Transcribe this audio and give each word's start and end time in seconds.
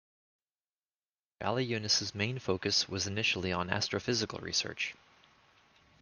Baliunas's 1.39 2.15
main 2.15 2.39
focus 2.39 2.89
was 2.89 3.05
initially 3.05 3.51
on 3.53 3.69
astrophysical 3.69 4.41
research. 4.41 4.95